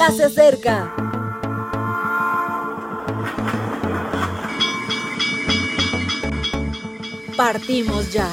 ya 0.00 0.10
se 0.12 0.24
acerca. 0.24 0.94
Partimos 7.36 8.10
ya. 8.10 8.26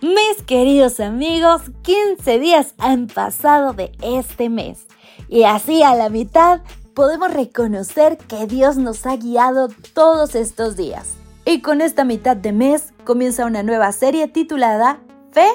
Mis 0.00 0.42
queridos 0.44 0.98
amigos, 0.98 1.62
15 1.82 2.40
días 2.40 2.74
han 2.78 3.06
pasado 3.06 3.72
de 3.72 3.92
este 4.02 4.48
mes 4.48 4.86
y 5.28 5.44
así 5.44 5.84
a 5.84 5.94
la 5.94 6.08
mitad 6.08 6.62
podemos 6.94 7.32
reconocer 7.32 8.18
que 8.18 8.48
Dios 8.48 8.76
nos 8.76 9.06
ha 9.06 9.14
guiado 9.16 9.68
todos 9.94 10.34
estos 10.34 10.74
días. 10.74 11.14
Y 11.48 11.60
con 11.60 11.80
esta 11.80 12.02
mitad 12.02 12.36
de 12.36 12.50
mes 12.50 12.92
comienza 13.04 13.46
una 13.46 13.62
nueva 13.62 13.92
serie 13.92 14.26
titulada 14.26 14.98
Fe, 15.30 15.46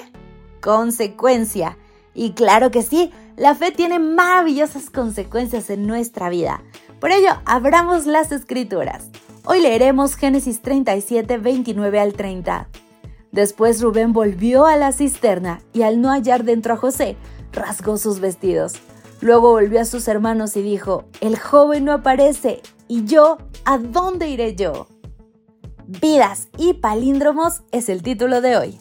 Consecuencia. 0.62 1.78
Y 2.14 2.32
claro 2.32 2.72
que 2.72 2.82
sí, 2.82 3.12
la 3.36 3.56
fe 3.56 3.72
tiene 3.72 4.00
maravillosas 4.00 4.90
consecuencias 4.90 5.70
en 5.70 5.86
nuestra 5.86 6.30
vida. 6.30 6.64
Por 7.02 7.12
ello, 7.12 7.32
abramos 7.44 8.06
las 8.06 8.32
escrituras. 8.32 9.10
Hoy 9.44 9.60
leeremos 9.60 10.16
Génesis 10.16 10.62
37, 10.62 11.38
29 11.38 12.00
al 12.00 12.14
30. 12.14 12.70
Después 13.34 13.82
Rubén 13.82 14.14
volvió 14.14 14.68
a 14.68 14.78
la 14.78 14.94
cisterna 14.94 15.62
y 15.74 15.82
al 15.82 16.00
no 16.00 16.10
hallar 16.10 16.46
dentro 16.46 16.76
a 16.76 16.78
José, 16.78 17.18
rasgó 17.52 17.98
sus 17.98 18.22
vestidos. 18.22 18.76
Luego 19.20 19.52
volvió 19.52 19.82
a 19.82 19.86
sus 19.86 20.08
hermanos 20.08 20.56
y 20.56 20.62
dijo, 20.62 21.04
el 21.20 21.38
joven 21.38 21.84
no 21.84 21.92
aparece, 21.92 22.62
¿y 22.88 23.04
yo? 23.04 23.40
¿A 23.66 23.78
dónde 23.78 24.30
iré 24.30 24.56
yo? 24.56 24.88
Vidas 26.00 26.48
y 26.58 26.76
palíndromos 26.76 27.64
es 27.74 27.90
el 27.90 28.02
título 28.02 28.40
de 28.40 28.56
hoy. 28.56 28.80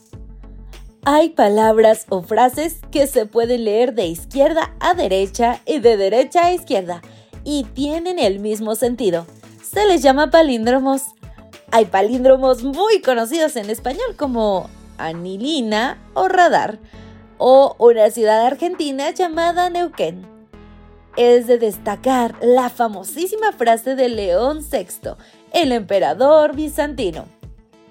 Hay 1.05 1.31
palabras 1.31 2.07
o 2.09 2.23
frases 2.23 2.77
que 2.93 3.09
se 3.09 3.27
pueden 3.27 3.65
leer 3.65 3.95
de 3.95 4.07
izquierda 4.07 4.77
a 4.79 4.95
derecha 4.95 5.61
y 5.67 5.81
de 5.81 5.97
derecha 5.97 6.47
a 6.47 6.53
izquierda 6.53 7.03
y 7.43 7.65
tienen 7.65 8.21
el 8.21 8.39
mismo 8.39 8.77
sentido. 8.77 9.27
Se 9.61 9.89
les 9.89 10.03
llama 10.03 10.31
palíndromos. 10.31 11.03
Hay 11.73 11.87
palíndromos 11.87 12.63
muy 12.63 13.01
conocidos 13.01 13.57
en 13.57 13.71
español 13.71 14.15
como 14.17 14.71
anilina 14.97 15.99
o 16.15 16.29
radar 16.29 16.79
o 17.39 17.75
una 17.81 18.11
ciudad 18.13 18.47
argentina 18.47 19.11
llamada 19.11 19.69
Neuquén 19.69 20.31
es 21.17 21.47
de 21.47 21.59
destacar 21.59 22.37
la 22.41 22.71
famosísima 22.71 23.53
frase 23.53 23.97
de 23.97 24.09
León 24.09 24.61
VI, 24.61 25.11
el 25.53 25.73
emperador 25.73 26.55
bizantino. 26.55 27.25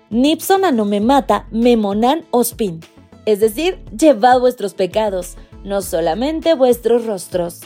Nipson 0.09 0.65
a 0.65 0.71
no 0.71 0.85
me 0.85 1.01
mata, 1.01 1.47
memonan 1.51 2.25
ospin. 2.31 2.79
Es 3.25 3.39
decir, 3.39 3.79
llevad 3.95 4.39
vuestros 4.39 4.73
pecados, 4.73 5.37
no 5.63 5.81
solamente 5.81 6.55
vuestros 6.55 7.05
rostros. 7.05 7.61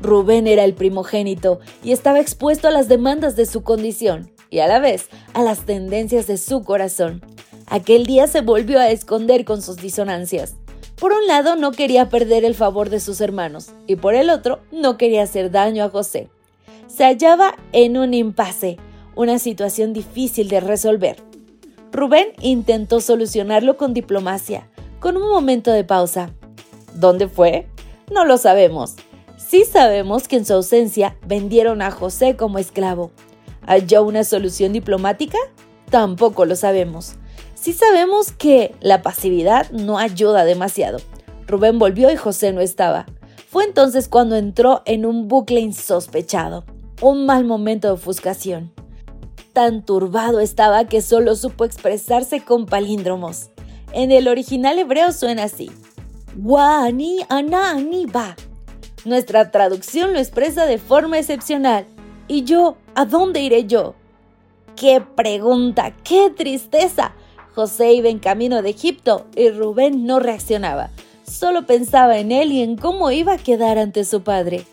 Rubén 0.00 0.46
era 0.46 0.64
el 0.64 0.74
primogénito 0.74 1.60
y 1.82 1.92
estaba 1.92 2.20
expuesto 2.20 2.68
a 2.68 2.70
las 2.70 2.88
demandas 2.88 3.36
de 3.36 3.46
su 3.46 3.62
condición 3.62 4.30
y 4.50 4.60
a 4.60 4.68
la 4.68 4.78
vez 4.78 5.08
a 5.32 5.42
las 5.42 5.66
tendencias 5.66 6.26
de 6.26 6.36
su 6.36 6.62
corazón. 6.62 7.22
Aquel 7.66 8.06
día 8.06 8.26
se 8.26 8.40
volvió 8.40 8.78
a 8.78 8.90
esconder 8.90 9.44
con 9.44 9.62
sus 9.62 9.76
disonancias. 9.76 10.54
Por 10.96 11.12
un 11.12 11.26
lado 11.26 11.56
no 11.56 11.72
quería 11.72 12.08
perder 12.08 12.44
el 12.44 12.54
favor 12.54 12.88
de 12.88 13.00
sus 13.00 13.20
hermanos 13.20 13.70
y 13.86 13.96
por 13.96 14.14
el 14.14 14.30
otro 14.30 14.60
no 14.70 14.96
quería 14.96 15.22
hacer 15.22 15.50
daño 15.50 15.84
a 15.84 15.90
José. 15.90 16.28
Se 16.86 17.04
hallaba 17.04 17.56
en 17.72 17.96
un 17.96 18.14
impasse, 18.14 18.78
una 19.16 19.38
situación 19.38 19.92
difícil 19.92 20.48
de 20.48 20.60
resolver. 20.60 21.16
Rubén 21.92 22.28
intentó 22.40 23.00
solucionarlo 23.00 23.76
con 23.76 23.94
diplomacia, 23.94 24.68
con 25.00 25.16
un 25.16 25.28
momento 25.28 25.70
de 25.70 25.84
pausa. 25.84 26.30
¿Dónde 26.94 27.28
fue? 27.28 27.68
No 28.12 28.24
lo 28.24 28.36
sabemos. 28.36 28.96
Sí 29.36 29.64
sabemos 29.64 30.26
que 30.26 30.36
en 30.36 30.44
su 30.44 30.54
ausencia 30.54 31.16
vendieron 31.26 31.82
a 31.82 31.90
José 31.90 32.36
como 32.36 32.58
esclavo. 32.58 33.12
¿Halló 33.66 34.02
una 34.02 34.24
solución 34.24 34.72
diplomática? 34.72 35.38
Tampoco 35.90 36.44
lo 36.44 36.56
sabemos. 36.56 37.14
Sí 37.54 37.72
sabemos 37.72 38.32
que 38.32 38.74
la 38.80 39.02
pasividad 39.02 39.70
no 39.70 39.98
ayuda 39.98 40.44
demasiado. 40.44 40.98
Rubén 41.46 41.78
volvió 41.78 42.10
y 42.10 42.16
José 42.16 42.52
no 42.52 42.60
estaba. 42.60 43.06
Fue 43.48 43.64
entonces 43.64 44.08
cuando 44.08 44.36
entró 44.36 44.82
en 44.84 45.06
un 45.06 45.28
bucle 45.28 45.60
insospechado, 45.60 46.64
un 47.00 47.24
mal 47.24 47.44
momento 47.44 47.88
de 47.88 47.94
ofuscación. 47.94 48.72
Tan 49.54 49.84
turbado 49.84 50.40
estaba 50.40 50.84
que 50.86 51.00
solo 51.00 51.36
supo 51.36 51.64
expresarse 51.64 52.40
con 52.40 52.66
palíndromos. 52.66 53.50
En 53.92 54.10
el 54.10 54.26
original 54.26 54.80
hebreo 54.80 55.12
suena 55.12 55.44
así. 55.44 55.70
Wani 56.36 57.20
ana 57.28 57.76
ba. 58.12 58.34
Nuestra 59.04 59.52
traducción 59.52 60.12
lo 60.12 60.18
expresa 60.18 60.66
de 60.66 60.78
forma 60.78 61.20
excepcional. 61.20 61.86
¿Y 62.26 62.42
yo? 62.42 62.76
¿A 62.96 63.04
dónde 63.04 63.42
iré 63.42 63.64
yo? 63.66 63.94
¡Qué 64.74 65.00
pregunta! 65.00 65.94
¡Qué 66.02 66.30
tristeza! 66.36 67.14
José 67.54 67.92
iba 67.92 68.08
en 68.08 68.18
camino 68.18 68.60
de 68.60 68.70
Egipto 68.70 69.26
y 69.36 69.50
Rubén 69.50 70.04
no 70.04 70.18
reaccionaba. 70.18 70.90
Solo 71.30 71.64
pensaba 71.64 72.18
en 72.18 72.32
él 72.32 72.50
y 72.50 72.60
en 72.60 72.76
cómo 72.76 73.12
iba 73.12 73.34
a 73.34 73.38
quedar 73.38 73.78
ante 73.78 74.04
su 74.04 74.22
padre. 74.22 74.66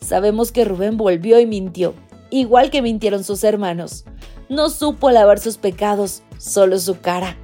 Sabemos 0.00 0.52
que 0.52 0.64
Rubén 0.64 0.96
volvió 0.96 1.40
y 1.40 1.46
mintió, 1.46 1.94
igual 2.30 2.70
que 2.70 2.82
mintieron 2.82 3.24
sus 3.24 3.44
hermanos. 3.44 4.04
No 4.48 4.70
supo 4.70 5.10
lavar 5.10 5.38
sus 5.38 5.58
pecados, 5.58 6.22
solo 6.38 6.78
su 6.78 7.00
cara. 7.00 7.36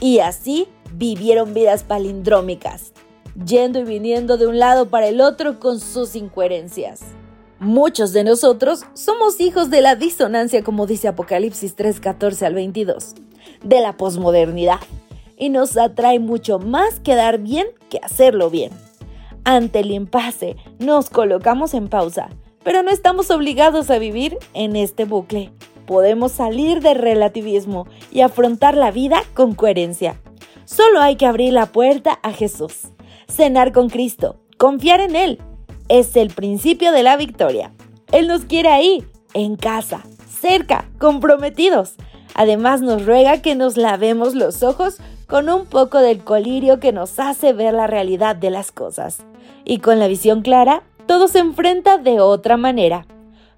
Y 0.00 0.18
así 0.18 0.68
vivieron 0.94 1.54
vidas 1.54 1.82
palindrómicas, 1.82 2.92
yendo 3.44 3.80
y 3.80 3.84
viniendo 3.84 4.36
de 4.36 4.46
un 4.46 4.58
lado 4.58 4.86
para 4.88 5.08
el 5.08 5.20
otro 5.20 5.58
con 5.58 5.80
sus 5.80 6.16
incoherencias. 6.16 7.00
Muchos 7.58 8.12
de 8.12 8.24
nosotros 8.24 8.82
somos 8.94 9.40
hijos 9.40 9.70
de 9.70 9.80
la 9.80 9.94
disonancia, 9.94 10.64
como 10.64 10.86
dice 10.86 11.08
Apocalipsis 11.08 11.76
3:14 11.76 12.46
al 12.46 12.54
22 12.54 13.14
de 13.62 13.80
la 13.80 13.96
posmodernidad 13.96 14.80
y 15.36 15.48
nos 15.48 15.76
atrae 15.76 16.18
mucho 16.18 16.58
más 16.58 17.00
quedar 17.00 17.38
bien 17.38 17.66
que 17.90 17.98
hacerlo 18.02 18.50
bien. 18.50 18.70
Ante 19.44 19.80
el 19.80 19.90
impasse 19.90 20.56
nos 20.78 21.10
colocamos 21.10 21.74
en 21.74 21.88
pausa, 21.88 22.30
pero 22.64 22.82
no 22.82 22.90
estamos 22.90 23.30
obligados 23.30 23.90
a 23.90 23.98
vivir 23.98 24.38
en 24.54 24.76
este 24.76 25.04
bucle. 25.04 25.52
Podemos 25.86 26.32
salir 26.32 26.80
del 26.80 26.98
relativismo 26.98 27.86
y 28.10 28.20
afrontar 28.20 28.76
la 28.76 28.90
vida 28.90 29.22
con 29.34 29.54
coherencia. 29.54 30.20
Solo 30.64 31.00
hay 31.00 31.16
que 31.16 31.26
abrir 31.26 31.52
la 31.52 31.66
puerta 31.66 32.18
a 32.22 32.32
Jesús, 32.32 32.88
cenar 33.28 33.72
con 33.72 33.88
Cristo, 33.88 34.36
confiar 34.58 35.00
en 35.00 35.16
Él. 35.16 35.38
Es 35.88 36.16
el 36.16 36.30
principio 36.30 36.92
de 36.92 37.02
la 37.02 37.16
victoria. 37.16 37.72
Él 38.12 38.28
nos 38.28 38.44
quiere 38.44 38.68
ahí, 38.68 39.04
en 39.34 39.56
casa, 39.56 40.02
cerca, 40.40 40.88
comprometidos. 40.98 41.94
Además 42.34 42.80
nos 42.80 43.04
ruega 43.04 43.42
que 43.42 43.54
nos 43.54 43.76
lavemos 43.76 44.34
los 44.34 44.62
ojos 44.62 44.98
con 45.26 45.48
un 45.48 45.66
poco 45.66 45.98
del 45.98 46.22
colirio 46.22 46.78
que 46.78 46.92
nos 46.92 47.18
hace 47.18 47.52
ver 47.52 47.74
la 47.74 47.86
realidad 47.86 48.36
de 48.36 48.50
las 48.50 48.70
cosas. 48.70 49.24
Y 49.64 49.78
con 49.78 49.98
la 49.98 50.08
visión 50.08 50.42
clara, 50.42 50.82
todo 51.06 51.28
se 51.28 51.38
enfrenta 51.38 51.98
de 51.98 52.20
otra 52.20 52.56
manera. 52.56 53.06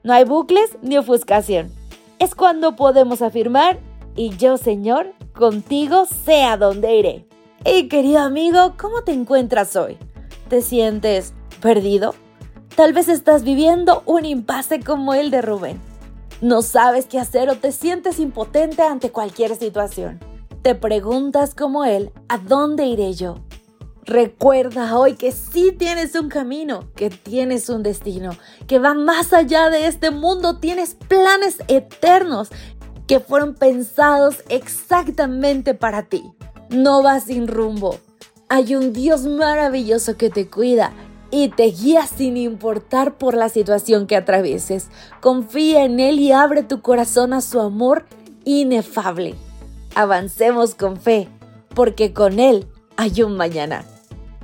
No 0.02 0.12
hay 0.12 0.24
bucles 0.24 0.76
ni 0.82 0.96
ofuscación. 0.96 1.72
Es 2.18 2.34
cuando 2.34 2.76
podemos 2.76 3.22
afirmar, 3.22 3.78
y 4.16 4.36
yo, 4.36 4.56
Señor, 4.56 5.12
contigo 5.32 6.06
sé 6.06 6.44
a 6.44 6.56
dónde 6.56 6.96
iré. 6.96 7.26
Y 7.64 7.88
querido 7.88 8.20
amigo, 8.20 8.74
¿cómo 8.76 9.02
te 9.02 9.12
encuentras 9.12 9.74
hoy? 9.76 9.96
¿Te 10.48 10.62
sientes 10.62 11.34
perdido? 11.60 12.14
Tal 12.76 12.92
vez 12.92 13.08
estás 13.08 13.44
viviendo 13.44 14.02
un 14.06 14.24
impasse 14.24 14.80
como 14.80 15.14
el 15.14 15.30
de 15.30 15.42
Rubén 15.42 15.94
no 16.44 16.60
sabes 16.60 17.06
qué 17.06 17.18
hacer 17.18 17.48
o 17.48 17.56
te 17.56 17.72
sientes 17.72 18.18
impotente 18.18 18.82
ante 18.82 19.10
cualquier 19.10 19.56
situación. 19.56 20.20
Te 20.60 20.74
preguntas 20.74 21.54
como 21.54 21.84
él, 21.84 22.12
¿a 22.28 22.36
dónde 22.36 22.86
iré 22.86 23.14
yo? 23.14 23.36
Recuerda 24.06 24.98
hoy 24.98 25.14
que 25.14 25.32
sí 25.32 25.72
tienes 25.72 26.14
un 26.14 26.28
camino, 26.28 26.90
que 26.94 27.08
tienes 27.08 27.70
un 27.70 27.82
destino, 27.82 28.32
que 28.66 28.78
va 28.78 28.92
más 28.92 29.32
allá 29.32 29.70
de 29.70 29.86
este 29.86 30.10
mundo, 30.10 30.58
tienes 30.58 30.94
planes 31.08 31.56
eternos 31.68 32.50
que 33.06 33.18
fueron 33.18 33.54
pensados 33.54 34.44
exactamente 34.50 35.72
para 35.72 36.02
ti. 36.02 36.22
No 36.68 37.02
vas 37.02 37.24
sin 37.24 37.48
rumbo. 37.48 37.98
Hay 38.50 38.74
un 38.74 38.92
Dios 38.92 39.24
maravilloso 39.24 40.18
que 40.18 40.28
te 40.28 40.50
cuida 40.50 40.92
y 41.30 41.48
te 41.48 41.64
guía 41.64 42.06
sin 42.06 42.36
importar 42.36 43.16
por 43.16 43.34
la 43.34 43.48
situación 43.48 44.06
que 44.06 44.16
atravieses. 44.16 44.88
Confía 45.22 45.82
en 45.82 45.98
Él 45.98 46.20
y 46.20 46.32
abre 46.32 46.62
tu 46.62 46.82
corazón 46.82 47.32
a 47.32 47.40
su 47.40 47.58
amor 47.58 48.04
inefable. 48.44 49.34
Avancemos 49.94 50.74
con 50.74 50.98
fe, 50.98 51.28
porque 51.74 52.12
con 52.12 52.38
Él 52.38 52.68
hay 52.96 53.22
un 53.22 53.36
mañana. 53.36 53.86